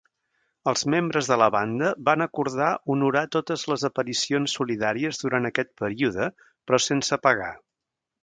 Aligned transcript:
Els 0.69 0.83
membres 0.93 1.27
de 1.31 1.35
la 1.41 1.49
banda 1.55 1.89
van 2.07 2.25
acordar 2.25 2.69
honorar 2.95 3.23
totes 3.35 3.65
les 3.73 3.85
aparicions 3.91 4.57
solidàries 4.61 5.23
durant 5.25 5.47
aquest 5.51 5.71
període, 5.83 6.31
però 6.65 6.81
sense 6.87 7.21
pagar. 7.29 7.51